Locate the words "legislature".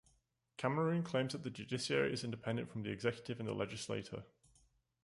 3.53-4.23